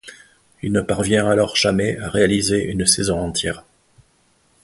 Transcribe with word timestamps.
Il 0.63 0.71
ne 0.71 0.81
parvient 0.81 1.29
alors 1.29 1.55
jamais 1.55 1.95
à 1.99 2.09
réaliser 2.09 2.63
une 2.65 2.87
saison 2.87 3.19
entière. 3.19 3.63